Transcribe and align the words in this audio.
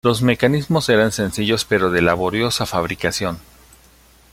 Los 0.03 0.23
mecanismos 0.23 0.89
eran 0.89 1.11
sencillos 1.11 1.63
pero 1.63 1.91
de 1.91 2.01
laboriosa 2.01 2.65
fabricación. 2.65 3.37